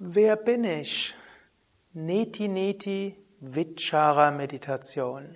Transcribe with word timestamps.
Wer 0.00 0.36
bin 0.36 0.62
ich? 0.62 1.12
Neti 1.92 2.46
Neti 2.46 3.16
Vichara 3.40 4.30
Meditation. 4.30 5.34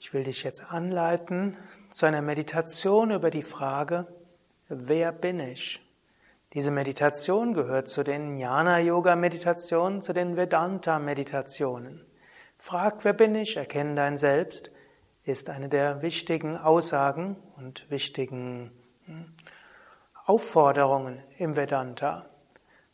Ich 0.00 0.14
will 0.14 0.24
dich 0.24 0.44
jetzt 0.44 0.72
anleiten 0.72 1.58
zu 1.90 2.06
einer 2.06 2.22
Meditation 2.22 3.10
über 3.10 3.28
die 3.28 3.42
Frage, 3.42 4.06
wer 4.70 5.12
bin 5.12 5.38
ich? 5.40 5.86
Diese 6.54 6.70
Meditation 6.70 7.52
gehört 7.52 7.90
zu 7.90 8.02
den 8.02 8.38
Jnana-Yoga-Meditationen, 8.38 10.00
zu 10.00 10.14
den 10.14 10.38
Vedanta-Meditationen. 10.38 12.02
Frag, 12.56 13.04
wer 13.04 13.12
bin 13.12 13.34
ich? 13.34 13.58
Erkenne 13.58 13.94
dein 13.94 14.16
Selbst 14.16 14.70
ist 15.24 15.50
eine 15.50 15.68
der 15.68 16.00
wichtigen 16.00 16.56
Aussagen 16.56 17.36
und 17.58 17.90
wichtigen 17.90 18.72
hm, 19.04 19.34
Aufforderungen 20.26 21.22
im 21.36 21.54
Vedanta. 21.54 22.24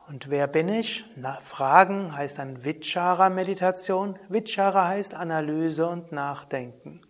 Und 0.09 0.30
wer 0.30 0.48
bin 0.48 0.69
ich? 0.69 1.05
Na, 1.15 1.38
Fragen 1.43 2.16
heißt 2.16 2.41
dann 2.41 2.65
Vichara-Meditation. 2.65 4.19
Vichara 4.29 4.88
heißt 4.88 5.15
Analyse 5.15 5.87
und 5.87 6.11
Nachdenken. 6.11 7.02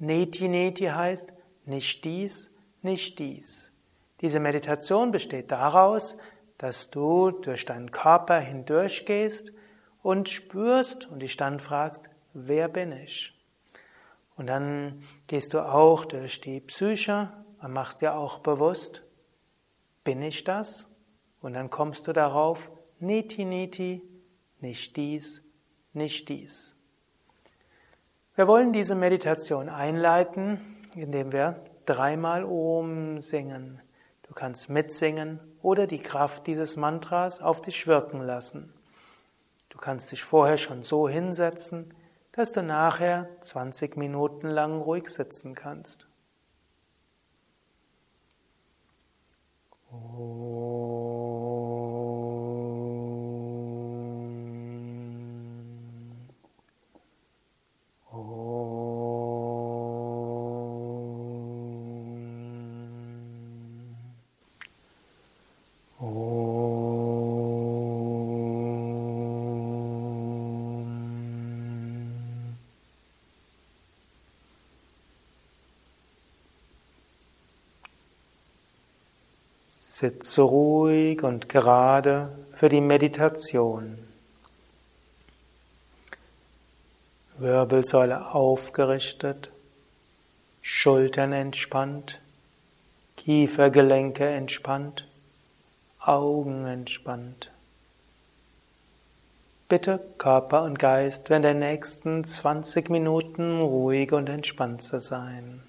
Neti 0.00 0.48
Neti 0.48 0.86
heißt 0.86 1.32
nicht 1.66 2.04
dies, 2.04 2.50
nicht 2.82 3.20
dies. 3.20 3.70
Diese 4.20 4.40
Meditation 4.40 5.12
besteht 5.12 5.52
daraus, 5.52 6.16
dass 6.58 6.90
du 6.90 7.30
durch 7.30 7.64
deinen 7.64 7.92
Körper 7.92 8.40
hindurchgehst 8.40 9.52
und 10.02 10.28
spürst 10.28 11.06
und 11.06 11.22
dich 11.22 11.36
dann 11.36 11.60
fragst, 11.60 12.02
wer 12.32 12.66
bin 12.66 12.90
ich? 12.90 13.40
Und 14.34 14.48
dann 14.48 15.04
gehst 15.28 15.54
du 15.54 15.60
auch 15.60 16.06
durch 16.06 16.40
die 16.40 16.60
Psyche 16.60 17.32
und 17.62 17.72
machst 17.72 18.00
dir 18.00 18.16
auch 18.16 18.40
bewusst, 18.40 19.03
bin 20.04 20.22
ich 20.22 20.44
das? 20.44 20.86
Und 21.40 21.54
dann 21.54 21.70
kommst 21.70 22.06
du 22.06 22.12
darauf, 22.12 22.70
niti 23.00 23.44
niti, 23.44 24.02
nicht 24.60 24.96
dies, 24.96 25.42
nicht 25.92 26.28
dies. 26.28 26.74
Wir 28.34 28.48
wollen 28.48 28.72
diese 28.72 28.94
Meditation 28.94 29.68
einleiten, 29.68 30.60
indem 30.94 31.32
wir 31.32 31.64
dreimal 31.86 32.44
Om 32.44 33.20
singen. 33.20 33.80
Du 34.22 34.34
kannst 34.34 34.68
mitsingen 34.68 35.40
oder 35.62 35.86
die 35.86 35.98
Kraft 35.98 36.46
dieses 36.46 36.76
Mantras 36.76 37.40
auf 37.40 37.60
dich 37.60 37.86
wirken 37.86 38.20
lassen. 38.20 38.72
Du 39.68 39.78
kannst 39.78 40.12
dich 40.12 40.22
vorher 40.22 40.56
schon 40.56 40.82
so 40.82 41.08
hinsetzen, 41.08 41.92
dass 42.32 42.52
du 42.52 42.62
nachher 42.62 43.28
20 43.40 43.96
Minuten 43.96 44.48
lang 44.48 44.80
ruhig 44.80 45.08
sitzen 45.08 45.54
kannst. 45.54 46.08
Oh. 66.00 66.43
Sitze 79.96 80.42
ruhig 80.42 81.22
und 81.22 81.48
gerade 81.48 82.36
für 82.56 82.68
die 82.68 82.80
Meditation. 82.80 83.96
Wirbelsäule 87.38 88.34
aufgerichtet, 88.34 89.52
Schultern 90.62 91.32
entspannt, 91.32 92.20
Kiefergelenke 93.16 94.26
entspannt, 94.26 95.06
Augen 96.00 96.66
entspannt. 96.66 97.52
Bitte 99.68 100.00
Körper 100.18 100.64
und 100.64 100.80
Geist 100.80 101.30
während 101.30 101.44
der 101.44 101.54
nächsten 101.54 102.24
20 102.24 102.90
Minuten 102.90 103.60
ruhig 103.60 104.10
und 104.10 104.28
entspannt 104.28 104.82
zu 104.82 105.00
sein. 105.00 105.62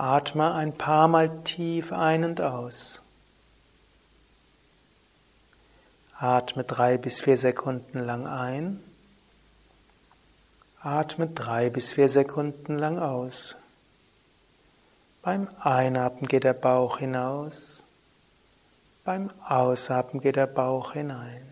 Atme 0.00 0.54
ein 0.54 0.72
paar 0.72 1.08
Mal 1.08 1.42
tief 1.44 1.92
ein 1.92 2.24
und 2.24 2.40
aus. 2.40 3.02
Atme 6.18 6.64
drei 6.64 6.96
bis 6.96 7.20
vier 7.20 7.36
Sekunden 7.36 7.98
lang 7.98 8.26
ein. 8.26 8.82
Atme 10.80 11.26
drei 11.26 11.68
bis 11.68 11.92
vier 11.92 12.08
Sekunden 12.08 12.78
lang 12.78 12.98
aus. 12.98 13.56
Beim 15.20 15.48
Einatmen 15.60 16.28
geht 16.28 16.44
der 16.44 16.54
Bauch 16.54 16.96
hinaus. 16.96 17.82
Beim 19.04 19.30
Ausatmen 19.46 20.22
geht 20.22 20.36
der 20.36 20.46
Bauch 20.46 20.92
hinein. 20.92 21.49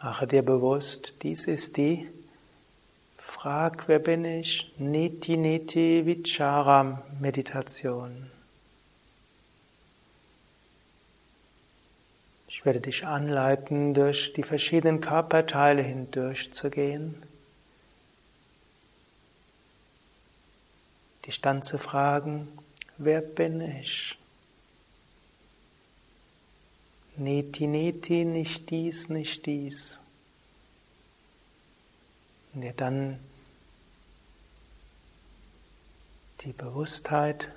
Mache 0.00 0.28
dir 0.28 0.42
bewusst, 0.42 1.14
dies 1.22 1.46
ist 1.46 1.76
die 1.76 2.08
Frag, 3.16 3.88
wer 3.88 3.98
bin 3.98 4.24
ich? 4.24 4.72
Niti 4.78 5.36
Niti 5.36 6.06
Vichara 6.06 7.02
Meditation. 7.20 8.30
Ich 12.46 12.64
werde 12.64 12.80
dich 12.80 13.06
anleiten, 13.06 13.92
durch 13.92 14.32
die 14.32 14.44
verschiedenen 14.44 15.00
Körperteile 15.00 15.82
hindurchzugehen. 15.82 17.22
Dich 21.26 21.40
dann 21.40 21.62
zu 21.62 21.76
fragen, 21.76 22.48
wer 22.96 23.20
bin 23.20 23.60
ich? 23.60 24.16
Neti, 27.18 27.66
neti, 27.66 28.24
nicht 28.24 28.70
dies, 28.70 29.08
nicht 29.08 29.44
dies. 29.44 29.98
Und 32.54 32.60
dir 32.60 32.72
dann 32.72 33.18
die 36.42 36.52
Bewusstheit 36.52 37.48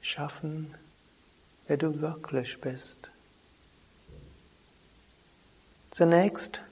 schaffen, 0.00 0.72
wer 1.66 1.76
du 1.76 2.00
wirklich 2.00 2.60
bist. 2.60 3.10
Zunächst 5.90 6.62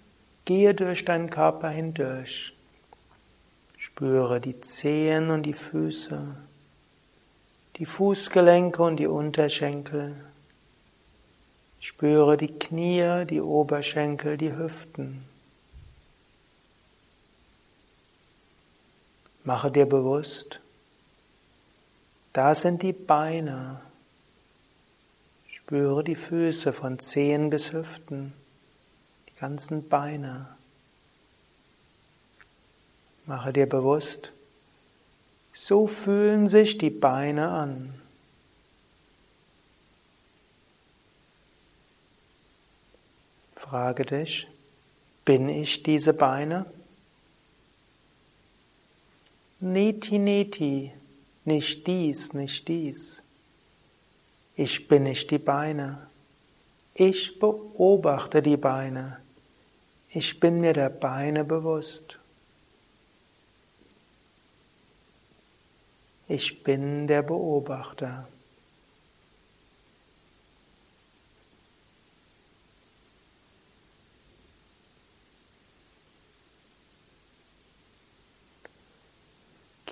gehe 0.45 0.73
durch 0.73 1.05
deinen 1.05 1.31
Körper 1.31 1.71
hindurch. 1.71 2.55
Spüre 3.77 4.41
die 4.41 4.61
Zehen 4.61 5.31
und 5.31 5.43
die 5.43 5.53
Füße, 5.53 6.37
die 7.77 7.87
Fußgelenke 7.87 8.81
und 8.81 8.99
die 8.99 9.09
Unterschenkel. 9.09 10.32
Spüre 11.83 12.37
die 12.37 12.61
Knie, 12.61 13.25
die 13.27 13.41
Oberschenkel, 13.41 14.37
die 14.37 14.57
Hüften. 14.57 15.25
Mache 19.43 19.73
dir 19.73 19.87
bewusst, 19.87 20.61
da 22.33 22.55
sind 22.55 22.83
die 22.83 22.93
Beine. 22.93 23.81
Spüre 25.49 26.05
die 26.05 26.15
Füße 26.15 26.73
von 26.73 27.01
Zehen 27.01 27.51
bis 27.51 27.73
Hüften, 27.73 28.33
die 29.29 29.35
ganzen 29.41 29.89
Beine. 29.89 30.55
Mache 33.27 33.53
dir 33.53 33.69
bewusst, 33.69 34.31
so 35.53 35.89
fühlen 35.89 36.47
sich 36.47 36.79
die 36.79 36.91
Beine 36.91 37.49
an. 37.49 38.02
Frage 43.73 44.05
dich, 44.05 44.47
bin 45.25 45.49
ich 45.49 45.83
diese 45.83 46.13
Beine? 46.13 46.67
Neti, 49.61 50.19
neti, 50.19 50.93
nicht 51.47 51.87
dies, 51.87 52.35
nicht 52.35 52.69
dies. 52.69 53.23
Ich 54.57 54.89
bin 54.89 55.05
nicht 55.05 55.31
die 55.31 55.39
Beine. 55.39 56.07
Ich 56.93 57.39
beobachte 57.39 58.43
die 58.43 58.59
Beine. 58.59 59.23
Ich 60.11 60.39
bin 60.39 60.61
mir 60.61 60.75
der 60.75 60.91
Beine 60.91 61.43
bewusst. 61.43 62.19
Ich 66.29 66.63
bin 66.63 67.07
der 67.07 67.23
Beobachter. 67.23 68.29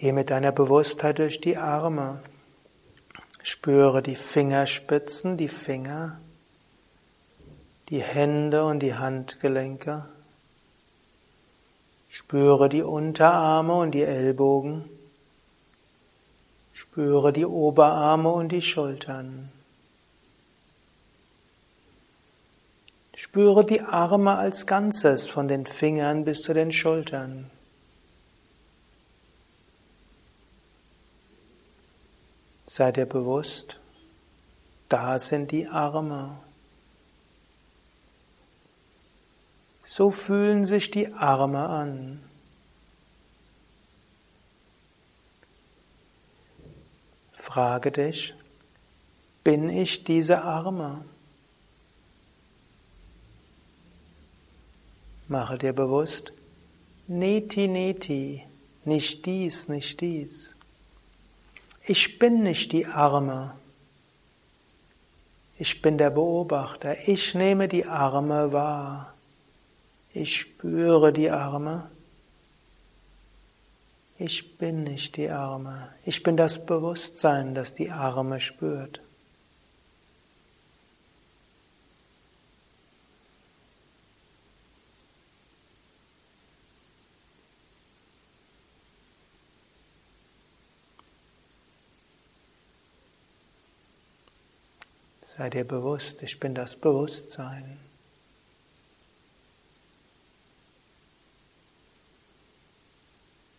Geh 0.00 0.12
mit 0.12 0.30
deiner 0.30 0.50
Bewusstheit 0.50 1.18
durch 1.18 1.42
die 1.42 1.58
Arme. 1.58 2.22
Spüre 3.42 4.00
die 4.00 4.16
Fingerspitzen, 4.16 5.36
die 5.36 5.50
Finger, 5.50 6.18
die 7.90 8.00
Hände 8.00 8.64
und 8.64 8.80
die 8.80 8.94
Handgelenke. 8.94 10.06
Spüre 12.08 12.70
die 12.70 12.80
Unterarme 12.80 13.74
und 13.74 13.90
die 13.90 14.04
Ellbogen. 14.04 14.86
Spüre 16.72 17.34
die 17.34 17.44
Oberarme 17.44 18.30
und 18.30 18.52
die 18.52 18.62
Schultern. 18.62 19.52
Spüre 23.14 23.66
die 23.66 23.82
Arme 23.82 24.38
als 24.38 24.66
Ganzes 24.66 25.28
von 25.28 25.46
den 25.46 25.66
Fingern 25.66 26.24
bis 26.24 26.40
zu 26.40 26.54
den 26.54 26.72
Schultern. 26.72 27.50
Sei 32.70 32.92
dir 32.92 33.06
bewusst, 33.06 33.80
da 34.88 35.18
sind 35.18 35.50
die 35.50 35.66
Arme. 35.66 36.38
So 39.84 40.12
fühlen 40.12 40.66
sich 40.66 40.88
die 40.88 41.12
Arme 41.12 41.68
an. 41.68 42.22
Frage 47.32 47.90
dich, 47.90 48.34
bin 49.42 49.68
ich 49.68 50.04
diese 50.04 50.42
Arme? 50.42 51.04
Mache 55.26 55.58
dir 55.58 55.72
bewusst, 55.72 56.32
neti 57.08 57.66
neti, 57.66 58.46
nicht 58.84 59.26
dies, 59.26 59.66
nicht 59.66 60.00
dies. 60.00 60.54
Ich 61.92 62.20
bin 62.20 62.44
nicht 62.44 62.70
die 62.70 62.86
Arme. 62.86 63.52
Ich 65.58 65.82
bin 65.82 65.98
der 65.98 66.10
Beobachter. 66.10 67.08
Ich 67.08 67.34
nehme 67.34 67.66
die 67.66 67.84
Arme 67.84 68.52
wahr. 68.52 69.12
Ich 70.12 70.36
spüre 70.36 71.12
die 71.12 71.30
Arme. 71.30 71.90
Ich 74.18 74.56
bin 74.56 74.84
nicht 74.84 75.16
die 75.16 75.30
Arme. 75.30 75.88
Ich 76.04 76.22
bin 76.22 76.36
das 76.36 76.64
Bewusstsein, 76.64 77.56
das 77.56 77.74
die 77.74 77.90
Arme 77.90 78.40
spürt. 78.40 79.00
Sei 95.40 95.48
dir 95.48 95.64
bewusst, 95.64 96.22
ich 96.22 96.38
bin 96.38 96.54
das 96.54 96.76
Bewusstsein. 96.76 97.78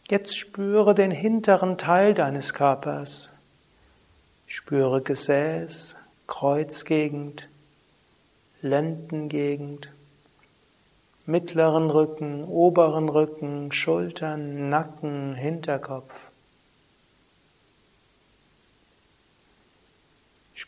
Jetzt 0.08 0.38
spüre 0.38 0.94
den 0.94 1.10
hinteren 1.10 1.80
Teil 1.80 2.14
deines 2.14 2.54
Körpers. 2.54 3.32
Spüre 4.46 5.02
Gesäß, 5.02 5.96
Kreuzgegend, 6.28 7.50
Lendengegend, 8.62 9.92
mittleren 11.26 11.90
Rücken, 11.90 12.44
oberen 12.44 13.10
Rücken, 13.10 13.72
Schultern, 13.72 14.70
Nacken, 14.70 15.34
Hinterkopf. 15.34 16.14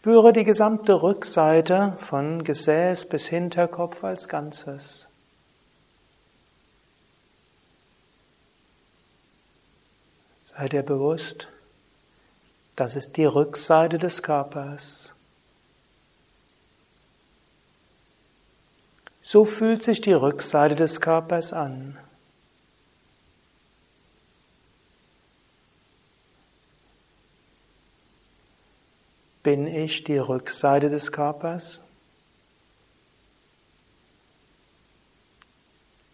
Spüre 0.03 0.33
die 0.33 0.43
gesamte 0.43 1.01
Rückseite 1.01 1.95
von 2.01 2.43
Gesäß 2.43 3.05
bis 3.05 3.27
Hinterkopf 3.27 4.03
als 4.03 4.27
Ganzes. 4.27 5.07
Sei 10.39 10.67
dir 10.67 10.83
bewusst, 10.83 11.47
das 12.75 12.97
ist 12.97 13.15
die 13.15 13.23
Rückseite 13.23 13.97
des 13.97 14.21
Körpers. 14.21 15.13
So 19.21 19.45
fühlt 19.45 19.83
sich 19.83 20.01
die 20.01 20.11
Rückseite 20.11 20.75
des 20.75 20.99
Körpers 20.99 21.53
an. 21.53 21.97
Bin 29.43 29.67
ich 29.67 30.05
die 30.05 30.17
Rückseite 30.17 30.89
des 30.89 31.11
Körpers? 31.11 31.81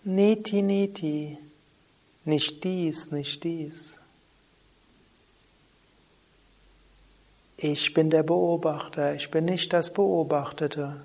Neti, 0.04 0.64
neti, 0.64 1.38
nicht 2.26 2.64
dies, 2.64 3.12
nicht 3.12 3.44
dies. 3.44 4.00
Ich 7.58 7.94
bin 7.94 8.10
der 8.10 8.24
Beobachter, 8.24 9.14
ich 9.14 9.30
bin 9.30 9.46
nicht 9.46 9.74
das 9.74 9.94
Beobachtete. 9.94 11.02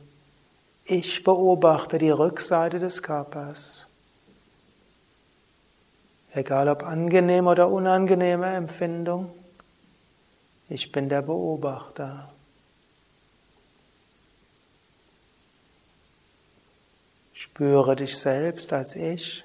Ich 0.84 1.24
beobachte 1.24 1.98
die 1.98 2.10
Rückseite 2.10 2.78
des 2.78 3.02
Körpers. 3.02 3.86
Egal 6.32 6.68
ob 6.68 6.82
angenehme 6.84 7.50
oder 7.50 7.68
unangenehme 7.68 8.46
Empfindung. 8.46 9.30
Ich 10.69 10.90
bin 10.90 11.08
der 11.08 11.22
Beobachter. 11.22 12.32
Spüre 17.34 17.94
dich 17.94 18.17
selbst 18.17 18.72
als 18.72 18.96
Ich. 18.96 19.44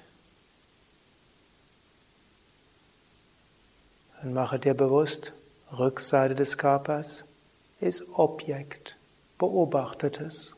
Dann 4.20 4.32
mache 4.32 4.58
dir 4.58 4.74
bewusst, 4.74 5.32
Rückseite 5.72 6.34
des 6.34 6.58
Körpers 6.58 7.24
ist 7.80 8.02
Objekt, 8.12 8.96
Beobachtetes. 9.38 10.54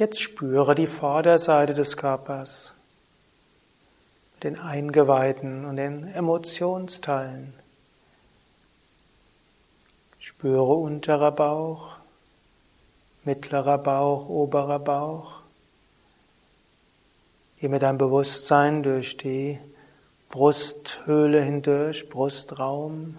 Jetzt 0.00 0.18
spüre 0.18 0.74
die 0.74 0.86
Vorderseite 0.86 1.74
des 1.74 1.94
Körpers, 1.94 2.72
den 4.42 4.58
Eingeweiden 4.58 5.66
und 5.66 5.76
den 5.76 6.08
Emotionsteilen. 6.14 7.52
Spüre 10.18 10.72
unterer 10.72 11.32
Bauch, 11.32 11.96
mittlerer 13.24 13.76
Bauch, 13.76 14.26
oberer 14.30 14.78
Bauch. 14.78 15.42
Geh 17.58 17.68
mit 17.68 17.82
deinem 17.82 17.98
Bewusstsein 17.98 18.82
durch 18.82 19.18
die 19.18 19.58
Brusthöhle 20.30 21.42
hindurch, 21.42 22.08
Brustraum 22.08 23.18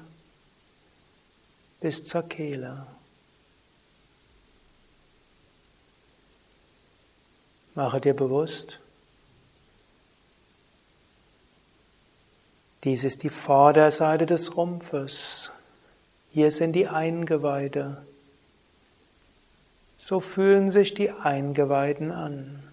bis 1.80 2.06
zur 2.06 2.24
Kehle. 2.24 2.88
Mache 7.74 8.02
dir 8.02 8.14
bewusst, 8.14 8.80
dies 12.84 13.04
ist 13.04 13.24
die 13.24 13.30
Vorderseite 13.30 14.26
des 14.26 14.58
Rumpfes. 14.58 15.52
Hier 16.32 16.52
sind 16.52 16.74
die 16.74 16.88
Eingeweide. 16.88 18.06
So 20.00 20.20
fühlen 20.20 20.72
sich 20.72 20.94
die 20.96 21.12
Eingeweiden 21.12 22.12
an. 22.12 22.64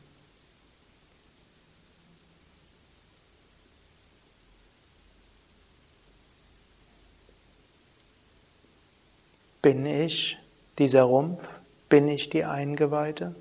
Bin 9.60 9.84
ich 9.84 10.38
dieser 10.78 11.02
Rumpf? 11.02 11.46
Bin 11.90 12.08
ich 12.08 12.30
die 12.30 12.44
Eingeweide? 12.44 13.34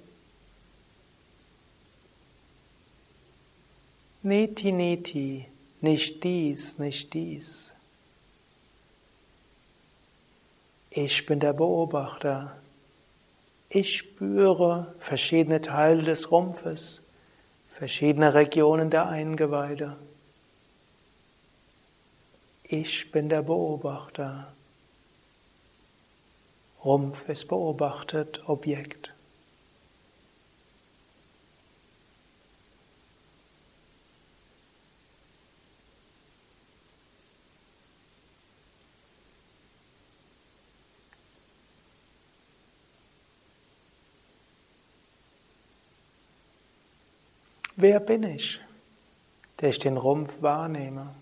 Neti, 4.24 4.72
neti, 4.72 5.46
nicht 5.82 6.24
dies, 6.24 6.80
nicht 6.80 7.14
dies. 7.14 7.72
Ich 10.90 11.26
bin 11.26 11.40
der 11.40 11.54
Beobachter. 11.54 12.58
Ich 13.70 13.98
spüre 13.98 14.96
verschiedene 15.00 15.62
Teile 15.62 16.02
des 16.04 16.32
Rumpfes, 16.32 17.02
verschiedene 17.76 18.34
Regionen 18.34 18.90
der 18.90 19.08
Eingeweide. 19.08 19.98
Ich 22.64 23.12
bin 23.12 23.30
der 23.30 23.44
Beobachter. 23.44 24.52
Rumpf 26.84 27.30
ist 27.30 27.48
beobachtet, 27.48 28.42
Objekt. 28.48 29.14
Wer 47.80 48.00
bin 48.00 48.24
ich, 48.24 48.60
der 49.62 49.70
ich 49.70 49.78
den 49.78 49.98
Rumpf 49.98 50.42
wahrnehme? 50.42 51.14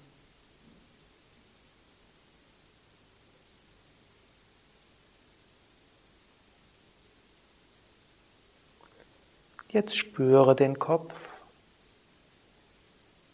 Jetzt 9.67 9.97
spüre 9.97 10.55
den 10.55 10.79
Kopf 10.79 11.13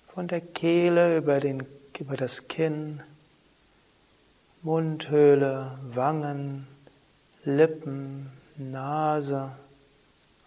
von 0.08 0.28
der 0.28 0.42
Kehle 0.42 1.16
über, 1.16 1.40
den, 1.40 1.68
über 2.00 2.18
das 2.18 2.48
Kinn, 2.48 3.04
Mundhöhle, 4.64 5.78
Wangen, 5.94 6.66
Lippen, 7.44 8.32
Nase, 8.58 9.52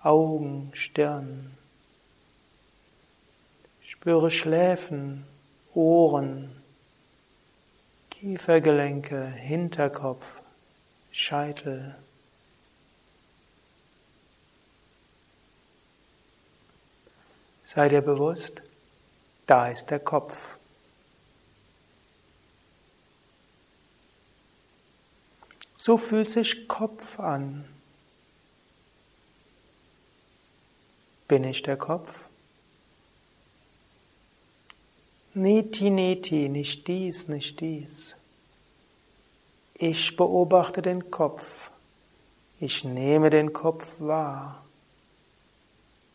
Augen, 0.03 0.73
Stirn. 0.75 1.57
Spüre 4.05 4.31
Schläfen, 4.31 5.25
Ohren, 5.73 6.63
Kiefergelenke, 8.11 9.25
Hinterkopf, 9.29 10.27
Scheitel. 11.11 11.97
Sei 17.65 17.89
dir 17.89 18.03
bewusst, 18.03 18.61
da 19.47 19.69
ist 19.69 19.87
der 19.87 20.01
Kopf. 20.01 20.59
So 25.79 25.97
fühlt 25.97 26.29
sich 26.31 26.69
Kopf 26.69 27.19
an. 27.19 27.65
Bin 31.27 31.43
ich 31.45 31.63
der 31.63 31.79
Kopf? 31.79 32.24
Niti, 35.35 35.91
niti, 35.91 36.49
nicht 36.49 36.87
dies, 36.87 37.27
nicht 37.27 37.61
dies. 37.61 38.15
Ich 39.75 40.17
beobachte 40.17 40.81
den 40.81 41.11
Kopf. 41.11 41.71
Ich 42.61 42.85
nehme 42.85 43.31
den 43.31 43.53
Kopf 43.53 43.87
wahr. 43.99 44.65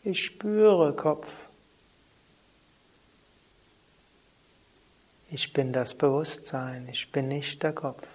Ich 0.04 0.24
spüre 0.24 0.96
Kopf. 0.96 1.28
Ich 5.30 5.54
bin 5.54 5.74
das 5.74 5.94
Bewusstsein, 5.94 6.88
ich 6.90 7.12
bin 7.12 7.28
nicht 7.28 7.62
der 7.62 7.74
Kopf. 7.74 8.08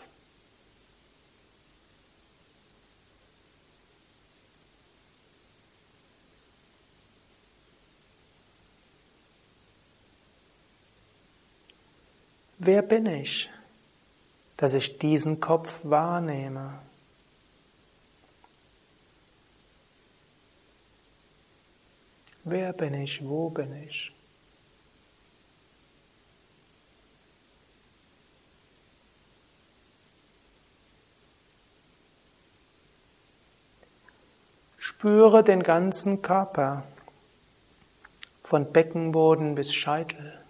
Wer 12.67 12.81
bin 12.81 13.05
ich, 13.05 13.51
dass 14.57 14.73
ich 14.73 14.97
diesen 14.97 15.39
Kopf 15.39 15.81
wahrnehme? 15.83 16.79
Wer 22.45 22.73
bin 22.73 22.95
ich? 22.95 23.23
Wo 23.23 23.51
bin 23.51 23.71
ich? 23.85 24.15
Spüre 34.79 35.45
den 35.45 35.63
ganzen 35.63 36.23
Körper, 36.23 36.85
von 38.43 38.73
Beckenboden 38.73 39.55
bis 39.55 39.75
Scheitel. 39.75 40.44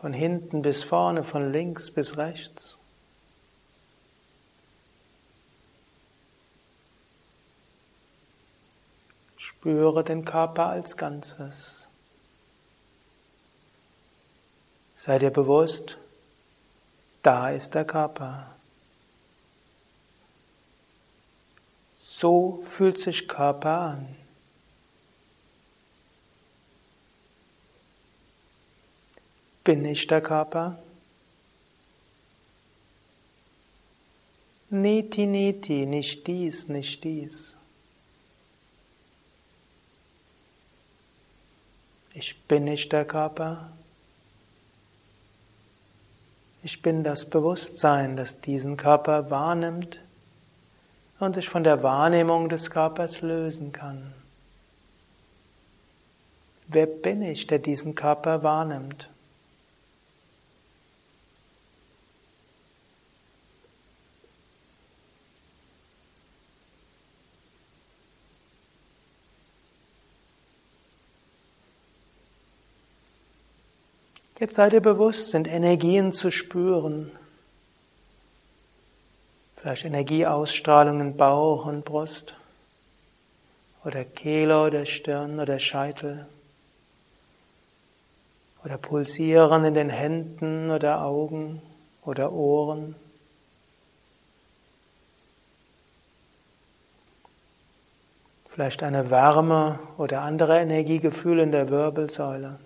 Von 0.00 0.12
hinten 0.12 0.62
bis 0.62 0.84
vorne, 0.84 1.24
von 1.24 1.52
links 1.52 1.90
bis 1.90 2.16
rechts. 2.16 2.78
Spüre 9.36 10.04
den 10.04 10.24
Körper 10.24 10.66
als 10.66 10.96
Ganzes. 10.96 11.86
Sei 14.96 15.18
dir 15.18 15.30
bewusst, 15.30 15.98
da 17.22 17.50
ist 17.50 17.74
der 17.74 17.84
Körper. 17.84 18.54
So 21.98 22.60
fühlt 22.62 22.98
sich 22.98 23.28
Körper 23.28 23.80
an. 23.80 24.25
Bin 29.66 29.84
ich 29.84 30.06
der 30.06 30.20
Körper? 30.20 30.78
Niti, 34.70 35.26
niti, 35.26 35.86
nicht 35.86 36.24
dies, 36.28 36.68
nicht 36.68 37.02
dies. 37.02 37.56
Ich 42.14 42.40
bin 42.44 42.62
nicht 42.62 42.92
der 42.92 43.04
Körper. 43.04 43.72
Ich 46.62 46.80
bin 46.80 47.02
das 47.02 47.24
Bewusstsein, 47.28 48.16
das 48.16 48.40
diesen 48.40 48.76
Körper 48.76 49.30
wahrnimmt 49.30 49.98
und 51.18 51.34
sich 51.34 51.48
von 51.48 51.64
der 51.64 51.82
Wahrnehmung 51.82 52.48
des 52.48 52.70
Körpers 52.70 53.20
lösen 53.20 53.72
kann. 53.72 54.14
Wer 56.68 56.86
bin 56.86 57.20
ich, 57.22 57.48
der 57.48 57.58
diesen 57.58 57.96
Körper 57.96 58.44
wahrnimmt? 58.44 59.10
Jetzt 74.38 74.56
sei 74.56 74.68
dir 74.68 74.82
bewusst, 74.82 75.30
sind 75.30 75.48
Energien 75.48 76.12
zu 76.12 76.30
spüren. 76.30 77.10
Vielleicht 79.56 79.86
Energieausstrahlung 79.86 81.00
in 81.00 81.16
Bauch 81.16 81.64
und 81.64 81.86
Brust 81.86 82.34
oder 83.84 84.04
Kehle 84.04 84.62
oder 84.62 84.84
Stirn 84.84 85.40
oder 85.40 85.58
Scheitel 85.58 86.26
oder 88.62 88.76
Pulsieren 88.76 89.64
in 89.64 89.72
den 89.72 89.88
Händen 89.88 90.70
oder 90.70 91.02
Augen 91.02 91.62
oder 92.04 92.30
Ohren. 92.30 92.94
Vielleicht 98.50 98.82
eine 98.82 99.08
Wärme 99.10 99.78
oder 99.96 100.20
andere 100.20 100.60
Energiegefühle 100.60 101.42
in 101.42 101.52
der 101.52 101.70
Wirbelsäule. 101.70 102.58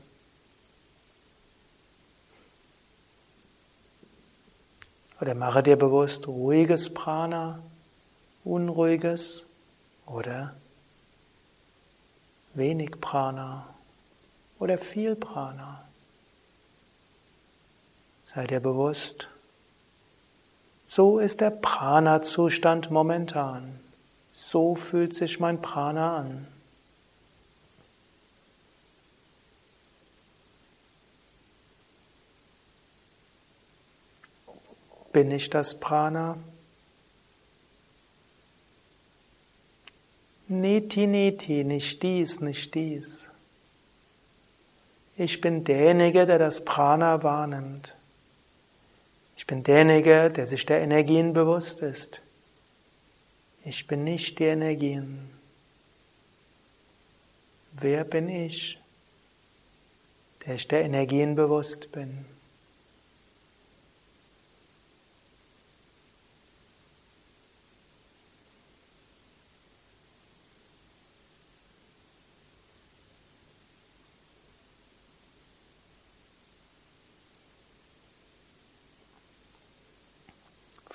Oder 5.21 5.35
mache 5.35 5.63
dir 5.63 5.77
bewusst 5.77 6.27
ruhiges 6.27 6.93
Prana, 6.95 7.61
unruhiges 8.45 9.45
oder 10.07 10.55
wenig 12.55 13.01
Prana 13.01 13.67
oder 14.59 14.79
viel 14.79 15.15
Prana. 15.15 15.85
Sei 18.23 18.47
dir 18.47 18.61
bewusst, 18.61 19.29
so 20.87 21.19
ist 21.19 21.41
der 21.41 21.51
Prana-Zustand 21.51 22.91
momentan. 22.91 23.79
So 24.33 24.75
fühlt 24.75 25.15
sich 25.15 25.39
mein 25.39 25.61
Prana 25.61 26.17
an. 26.17 26.47
Bin 35.13 35.31
ich 35.31 35.51
das 35.51 35.79
Prana? 35.79 36.39
Niti, 40.49 41.07
niti, 41.07 41.65
nicht 41.65 42.03
dies, 42.03 42.41
nicht 42.41 42.75
dies. 42.75 43.31
Ich 45.17 45.41
bin 45.41 45.65
derjenige, 45.65 46.27
der 46.27 46.39
das 46.39 46.65
Prana 46.65 47.23
wahrnimmt. 47.23 47.95
Ich 49.37 49.47
bin 49.47 49.63
derjenige, 49.63 50.31
der 50.31 50.47
sich 50.47 50.67
der 50.67 50.81
Energien 50.81 51.33
bewusst 51.33 51.81
ist. 51.81 52.21
Ich 53.65 53.87
bin 53.87 54.05
nicht 54.05 54.39
die 54.39 54.45
Energien. 54.45 55.31
Wer 57.73 58.05
bin 58.05 58.29
ich, 58.29 58.81
der 60.45 60.55
ich 60.57 60.67
der 60.67 60.83
Energien 60.83 61.37
bewusst 61.37 61.93
bin? 61.93 62.25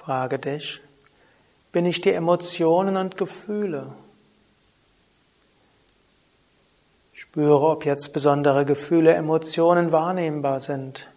Frage 0.05 0.37
dich, 0.37 0.81
bin 1.71 1.87
ich 1.87 1.99
die 1.99 2.11
Emotionen 2.11 2.95
und 2.95 3.17
Gefühle? 3.17 3.91
Spüre, 7.11 7.67
ob 7.67 7.87
jetzt 7.87 8.13
besondere 8.13 8.65
Gefühle, 8.65 9.15
Emotionen 9.15 9.91
wahrnehmbar 9.91 10.59
sind. 10.59 11.07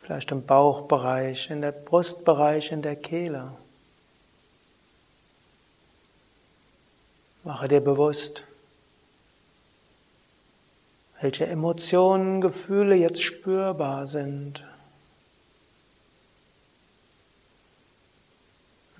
Vielleicht 0.00 0.30
im 0.30 0.46
Bauchbereich, 0.46 1.50
in 1.50 1.60
der 1.60 1.72
Brustbereich, 1.72 2.72
in 2.72 2.80
der 2.80 2.96
Kehle. 2.96 3.52
Mache 7.44 7.68
dir 7.68 7.82
bewusst, 7.82 8.44
welche 11.20 11.46
Emotionen, 11.46 12.40
Gefühle 12.40 12.94
jetzt 12.94 13.22
spürbar 13.22 14.06
sind. 14.06 14.64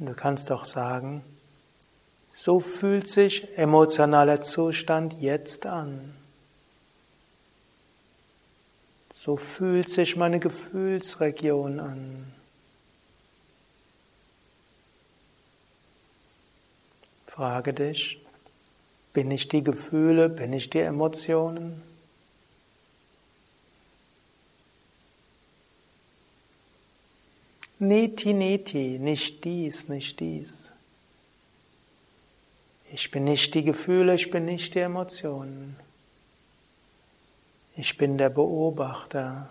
Und 0.01 0.07
du 0.07 0.15
kannst 0.15 0.51
auch 0.51 0.65
sagen, 0.65 1.23
so 2.35 2.59
fühlt 2.59 3.07
sich 3.07 3.47
emotionaler 3.59 4.41
Zustand 4.41 5.21
jetzt 5.21 5.67
an. 5.67 6.15
So 9.13 9.37
fühlt 9.37 9.91
sich 9.91 10.17
meine 10.17 10.41
Gefühlsregion 10.41 11.81
an. 11.81 12.33
Frage 17.27 17.75
dich, 17.75 18.25
bin 19.13 19.31
ich 19.31 19.49
die 19.49 19.63
Gefühle, 19.63 20.31
bin 20.31 20.55
ich 20.55 20.71
die 20.71 20.81
Emotionen? 20.81 21.90
Neti, 27.83 28.35
neti, 28.35 28.99
nicht 28.99 29.43
dies, 29.43 29.89
nicht 29.89 30.21
dies. 30.21 30.71
Ich 32.93 33.11
bin 33.11 33.25
nicht 33.25 33.55
die 33.55 33.65
Gefühle, 33.65 34.15
ich 34.15 34.31
bin 34.31 34.45
nicht 34.45 34.75
die 34.75 34.81
Emotionen. 34.81 35.77
Ich 37.77 37.97
bin 37.97 38.19
der 38.19 38.29
Beobachter. 38.29 39.49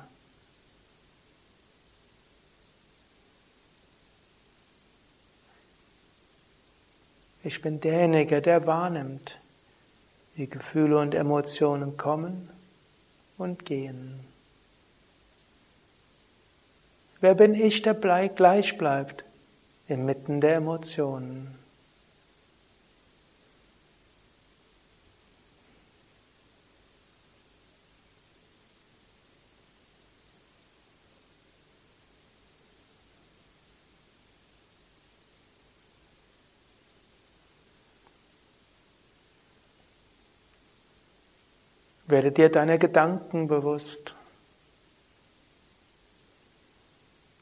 Ich 7.44 7.63
bin 7.63 7.80
derjenige, 7.80 8.44
der 8.44 8.68
wahrnimmt, 8.68 9.39
wie 10.36 10.46
Gefühle 10.46 11.00
und 11.00 11.15
Emotionen 11.15 11.98
kommen 11.98 12.48
und 13.39 13.65
gehen. 13.65 14.20
Wer 17.22 17.36
bin 17.36 17.54
ich, 17.54 17.82
der 17.82 17.94
gleich 18.36 18.78
bleibt 18.78 19.26
inmitten 19.88 20.40
der 20.40 20.56
Emotionen? 20.56 21.60
Werde 42.08 42.32
dir 42.32 42.50
deiner 42.50 42.80
Gedanken 42.80 43.48
bewusst. 43.48 44.16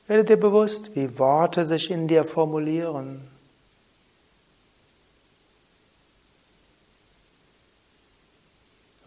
Werde 0.07 0.23
dir 0.23 0.37
bewusst, 0.37 0.95
wie 0.95 1.19
Worte 1.19 1.65
sich 1.65 1.91
in 1.91 2.07
dir 2.07 2.23
formulieren. 2.23 3.27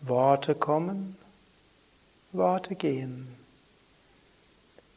Worte 0.02 0.54
kommen, 0.54 1.16
Worte 2.32 2.74
gehen. 2.74 3.28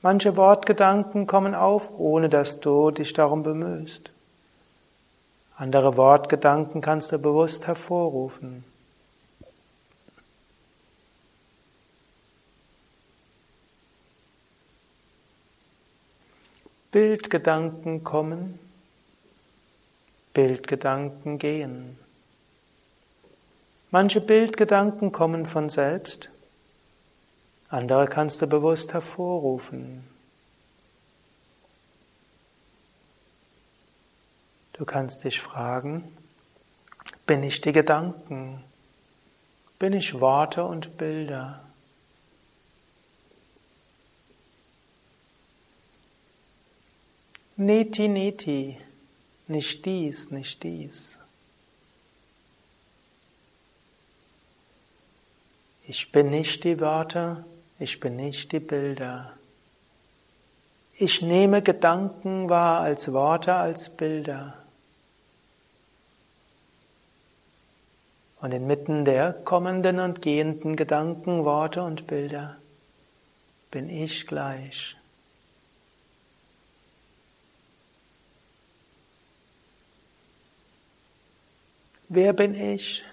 Manche 0.02 0.36
Wortgedanken 0.36 1.28
kommen 1.28 1.56
auf, 1.56 1.90
ohne 1.98 2.28
dass 2.28 2.60
du 2.60 2.92
dich 2.92 3.14
darum 3.14 3.44
bemühst. 3.44 4.12
Andere 5.56 5.96
Wortgedanken 5.96 6.82
kannst 6.82 7.12
du 7.14 7.20
bewusst 7.20 7.68
hervorrufen. 7.68 8.66
Bildgedanken 16.94 18.04
kommen, 18.04 18.60
Bildgedanken 20.32 21.40
gehen. 21.40 21.98
Manche 23.90 24.22
Bildgedanken 24.22 25.12
kommen 25.12 25.48
von 25.48 25.70
selbst, 25.70 26.30
andere 27.70 28.06
kannst 28.06 28.44
du 28.44 28.48
bewusst 28.48 28.94
hervorrufen. 28.94 30.08
Du 34.74 34.86
kannst 34.86 35.24
dich 35.24 35.42
fragen, 35.42 36.16
bin 37.26 37.42
ich 37.42 37.60
die 37.60 37.72
Gedanken? 37.72 38.64
Bin 39.80 39.94
ich 39.94 40.20
Worte 40.20 40.64
und 40.64 40.96
Bilder? 41.00 41.63
Neti, 47.56 48.08
neti, 48.08 48.78
nicht 49.48 49.86
dies, 49.86 50.32
nicht 50.32 50.64
dies. 50.64 51.20
Ich 55.86 56.12
bin 56.12 56.32
nicht 56.32 56.64
die 56.64 56.80
Worte, 56.80 57.46
ich 57.78 58.00
bin 58.00 58.16
nicht 58.16 58.52
die 58.52 58.60
Bilder. 58.60 59.34
Ich 60.98 61.22
nehme 61.22 61.62
Gedanken 61.62 62.50
wahr 62.50 62.82
als 62.82 63.12
Worte, 63.14 63.54
als 63.54 63.90
Bilder. 63.90 64.56
Und 68.42 68.52
inmitten 68.52 69.06
der 69.06 69.32
kommenden 69.32 70.00
und 70.00 70.22
gehenden 70.22 70.76
Gedanken, 70.76 71.46
Worte 71.46 71.84
und 71.84 72.08
Bilder 72.08 72.58
bin 73.70 73.90
ich 73.90 74.26
gleich. 74.26 74.96
Wer 82.16 82.34
bin 82.34 82.54
ich, 82.54 83.04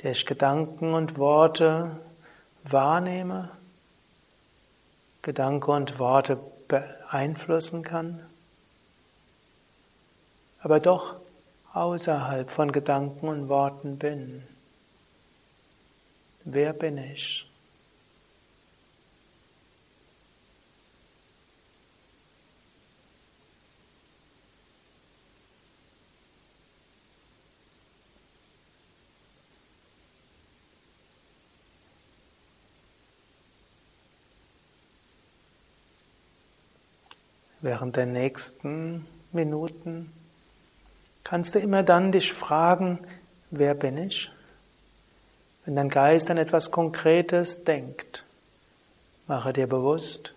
der 0.00 0.12
ich 0.12 0.24
Gedanken 0.24 0.94
und 0.94 1.18
Worte 1.18 2.00
wahrnehme, 2.64 3.50
Gedanken 5.20 5.70
und 5.70 5.98
Worte 5.98 6.38
beeinflussen 6.66 7.82
kann, 7.82 8.24
aber 10.60 10.80
doch 10.80 11.16
außerhalb 11.74 12.48
von 12.48 12.72
Gedanken 12.72 13.28
und 13.28 13.50
Worten 13.50 13.98
bin? 13.98 14.42
Wer 16.44 16.72
bin 16.72 16.96
ich? 16.96 17.46
Während 37.66 37.96
der 37.96 38.06
nächsten 38.06 39.08
Minuten 39.32 40.12
kannst 41.24 41.56
du 41.56 41.58
immer 41.58 41.82
dann 41.82 42.12
dich 42.12 42.32
fragen, 42.32 43.00
wer 43.50 43.74
bin 43.74 43.98
ich? 43.98 44.30
Wenn 45.64 45.74
dein 45.74 45.88
Geist 45.88 46.30
an 46.30 46.38
etwas 46.38 46.70
Konkretes 46.70 47.64
denkt, 47.64 48.24
mache 49.26 49.52
dir 49.52 49.66
bewusst, 49.66 50.32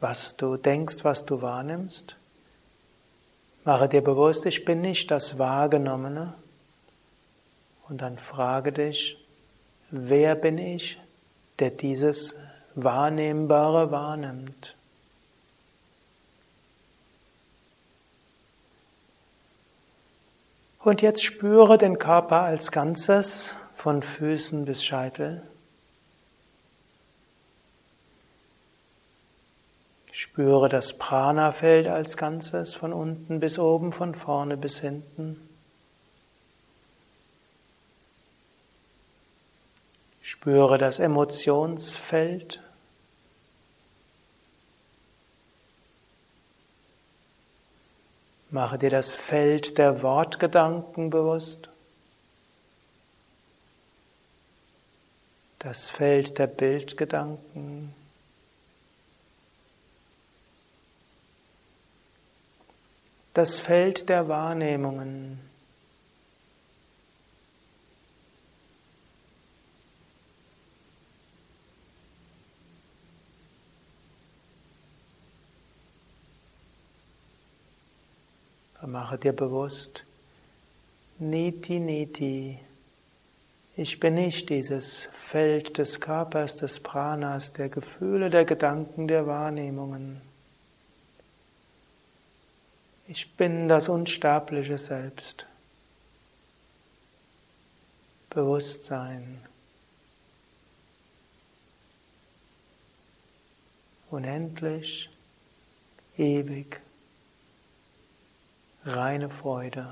was 0.00 0.34
du 0.34 0.56
denkst, 0.56 1.04
was 1.04 1.24
du 1.24 1.40
wahrnimmst. 1.40 2.16
Mache 3.64 3.88
dir 3.88 4.02
bewusst, 4.02 4.46
ich 4.46 4.64
bin 4.64 4.80
nicht 4.80 5.08
das 5.12 5.38
Wahrgenommene. 5.38 6.34
Und 7.88 8.02
dann 8.02 8.18
frage 8.18 8.72
dich, 8.72 9.24
wer 9.92 10.34
bin 10.34 10.58
ich, 10.58 10.98
der 11.60 11.70
dieses 11.70 12.34
Wahrnehmbare 12.74 13.92
wahrnimmt? 13.92 14.74
Und 20.90 21.02
jetzt 21.02 21.22
spüre 21.22 21.78
den 21.78 22.00
Körper 22.00 22.40
als 22.40 22.72
Ganzes 22.72 23.54
von 23.76 24.02
Füßen 24.02 24.64
bis 24.64 24.82
Scheitel. 24.84 25.40
Spüre 30.10 30.68
das 30.68 30.94
Prana-Feld 30.94 31.86
als 31.86 32.16
Ganzes 32.16 32.74
von 32.74 32.92
unten 32.92 33.38
bis 33.38 33.56
oben, 33.56 33.92
von 33.92 34.16
vorne 34.16 34.56
bis 34.56 34.80
hinten. 34.80 35.48
Spüre 40.22 40.76
das 40.76 40.98
Emotionsfeld. 40.98 42.60
Mache 48.50 48.78
dir 48.78 48.90
das 48.90 49.12
Feld 49.12 49.78
der 49.78 50.02
Wortgedanken 50.02 51.10
bewusst. 51.10 51.68
Das 55.58 55.90
Feld 55.90 56.38
der 56.38 56.46
Bildgedanken. 56.46 57.94
das 63.40 63.58
Feld 63.58 64.08
der 64.08 64.28
Wahrnehmungen. 64.28 65.49
Mache 78.86 79.18
dir 79.18 79.34
bewusst, 79.34 80.04
Niti 81.18 81.78
Niti, 81.78 82.58
ich 83.76 84.00
bin 84.00 84.14
nicht 84.14 84.48
dieses 84.48 85.08
Feld 85.12 85.76
des 85.76 86.00
Körpers, 86.00 86.56
des 86.56 86.80
Pranas, 86.80 87.52
der 87.52 87.68
Gefühle, 87.68 88.30
der 88.30 88.44
Gedanken, 88.44 89.06
der 89.06 89.26
Wahrnehmungen. 89.26 90.20
Ich 93.06 93.30
bin 93.36 93.68
das 93.68 93.88
unsterbliche 93.88 94.78
Selbst. 94.78 95.44
Bewusstsein. 98.30 99.40
Unendlich, 104.10 105.10
ewig, 106.16 106.80
reine 108.84 109.30
Freude, 109.30 109.86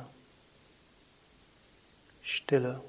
Stille. 2.22 2.80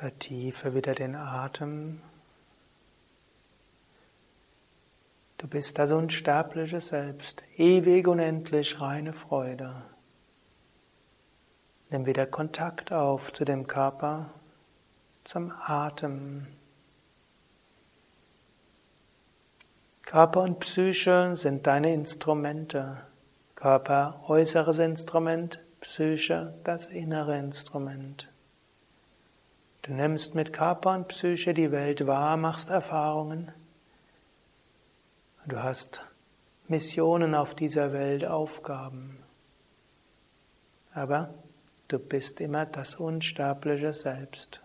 Vertiefe 0.00 0.74
wieder 0.74 0.94
den 0.94 1.14
Atem. 1.14 2.00
Du 5.36 5.46
bist 5.46 5.78
das 5.78 5.92
unsterbliche 5.92 6.80
Selbst, 6.80 7.42
ewig 7.58 8.08
unendlich 8.08 8.80
reine 8.80 9.12
Freude. 9.12 9.82
Nimm 11.90 12.06
wieder 12.06 12.24
Kontakt 12.24 12.94
auf 12.94 13.34
zu 13.34 13.44
dem 13.44 13.66
Körper, 13.66 14.30
zum 15.22 15.52
Atem. 15.52 16.46
Körper 20.00 20.40
und 20.44 20.60
Psyche 20.60 21.36
sind 21.36 21.66
deine 21.66 21.92
Instrumente. 21.92 23.02
Körper 23.54 24.24
äußeres 24.28 24.78
Instrument, 24.78 25.60
Psyche 25.82 26.58
das 26.64 26.86
innere 26.86 27.36
Instrument. 27.36 28.29
Du 29.82 29.94
nimmst 29.94 30.34
mit 30.34 30.52
Körper 30.52 30.94
und 30.94 31.08
Psyche 31.08 31.54
die 31.54 31.72
Welt 31.72 32.06
wahr, 32.06 32.36
machst 32.36 32.68
Erfahrungen. 32.68 33.50
Du 35.46 35.62
hast 35.62 36.04
Missionen 36.68 37.34
auf 37.34 37.54
dieser 37.54 37.92
Welt, 37.92 38.26
Aufgaben. 38.26 39.18
Aber 40.92 41.32
du 41.88 41.98
bist 41.98 42.40
immer 42.40 42.66
das 42.66 42.96
unsterbliche 42.96 43.92
Selbst. 43.92 44.60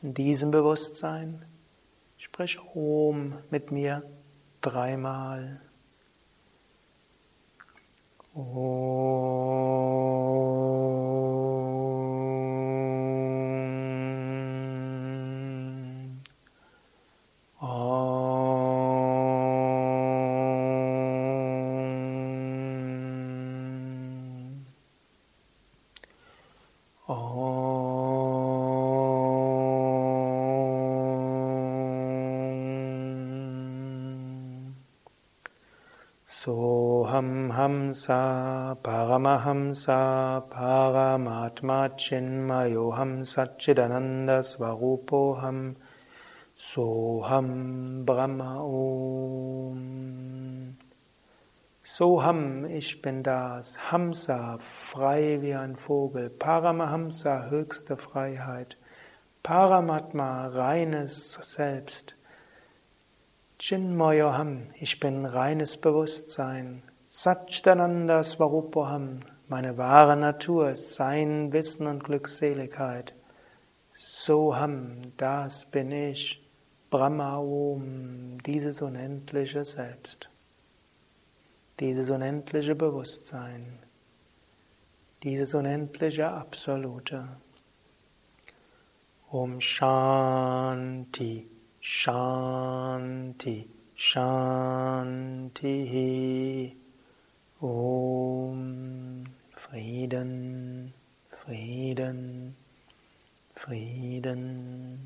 In 0.00 0.14
diesem 0.14 0.50
Bewusstsein 0.50 1.44
sprich 2.18 2.58
Om 2.74 3.38
mit 3.50 3.72
mir 3.72 4.02
dreimal. 4.60 5.60
Om. 8.34 9.40
Soham 36.42 37.52
Hamsa 37.52 38.74
Paramahamsa 38.82 40.48
Paramatma 40.48 41.90
Chinmayoham 41.98 43.26
Satchidananda 43.26 44.40
Svarupoham 44.40 45.76
Soham 46.56 48.06
Brahma 48.06 48.56
Om 48.62 49.80
Soham, 51.84 52.64
ich 52.64 53.02
bin 53.02 53.22
das, 53.22 53.92
Hamsa, 53.92 54.56
frei 54.60 55.42
wie 55.42 55.54
ein 55.54 55.76
Vogel, 55.76 56.30
Paramahamsa, 56.30 57.50
höchste 57.50 57.98
Freiheit, 57.98 58.78
Paramatma, 59.42 60.46
reines 60.46 61.32
Selbst, 61.42 62.16
Chinmoyoham, 63.60 64.68
ich 64.80 65.00
bin 65.00 65.26
reines 65.26 65.76
Bewusstsein. 65.76 66.82
Satchitananda 67.08 68.24
Svarupoham, 68.24 69.20
meine 69.48 69.76
wahre 69.76 70.16
Natur, 70.16 70.74
Sein, 70.76 71.52
Wissen 71.52 71.86
und 71.86 72.02
Glückseligkeit. 72.02 73.14
Soham, 73.98 75.02
das 75.18 75.66
bin 75.66 75.92
ich. 75.92 76.42
Brahma 76.88 77.36
Om, 77.36 78.38
dieses 78.46 78.80
unendliche 78.80 79.66
Selbst. 79.66 80.30
Dieses 81.80 82.08
unendliche 82.08 82.74
Bewusstsein. 82.74 83.78
Dieses 85.22 85.52
unendliche 85.52 86.30
Absolute. 86.30 87.28
Om 89.30 89.60
Shanti. 89.60 91.59
Shanti, 91.82 93.66
Shanti, 93.96 95.64
Om, 97.62 99.24
Frieden, 99.56 100.92
Frieden, 101.30 102.54
Frieden. 103.54 104.98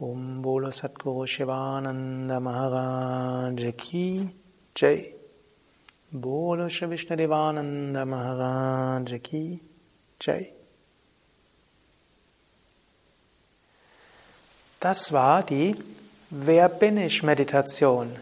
Om 0.00 0.42
Bolo 0.42 0.70
Satguru 0.70 1.26
Shivananda 1.26 2.40
Maharaj 2.40 3.74
Ki 3.76 4.30
Jai. 4.74 5.14
Bolo 6.12 6.68
Shri 6.68 6.88
Vishnadevananda 6.88 8.06
Maharaj 8.06 9.20
Ki 9.22 9.60
Jai. 10.20 10.57
Das 14.80 15.12
war 15.12 15.42
die 15.42 15.74
Wer 16.30 16.68
bin 16.68 16.98
ich 16.98 17.22
Meditation. 17.22 18.14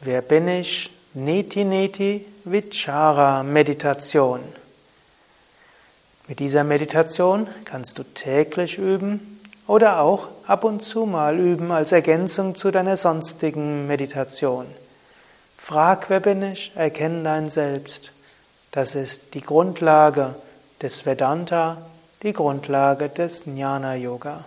Wer 0.00 0.22
bin 0.22 0.48
ich 0.48 0.90
Neti 1.12 1.64
Neti 1.64 2.24
Vichara 2.44 3.42
Meditation. 3.42 4.40
Mit 6.26 6.38
dieser 6.38 6.64
Meditation 6.64 7.48
kannst 7.64 7.98
du 7.98 8.02
täglich 8.02 8.78
üben 8.78 9.40
oder 9.66 10.00
auch 10.00 10.28
ab 10.46 10.64
und 10.64 10.82
zu 10.82 11.04
mal 11.04 11.38
üben 11.38 11.70
als 11.70 11.92
Ergänzung 11.92 12.54
zu 12.56 12.70
deiner 12.70 12.96
sonstigen 12.96 13.86
Meditation. 13.86 14.66
Frag, 15.58 16.08
wer 16.08 16.20
bin 16.20 16.42
ich? 16.42 16.72
Erkenne 16.74 17.22
dein 17.24 17.50
Selbst. 17.50 18.12
Das 18.70 18.94
ist 18.94 19.34
die 19.34 19.42
Grundlage 19.42 20.34
des 20.80 21.04
Vedanta, 21.04 21.76
die 22.22 22.32
Grundlage 22.32 23.10
des 23.10 23.44
Jnana 23.44 23.96
Yoga. 23.96 24.44